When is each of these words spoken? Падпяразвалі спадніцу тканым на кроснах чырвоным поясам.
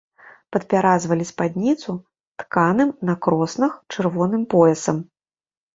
Падпяразвалі 0.55 1.27
спадніцу 1.31 1.95
тканым 2.45 2.89
на 3.11 3.19
кроснах 3.27 3.71
чырвоным 3.93 4.43
поясам. 4.57 4.97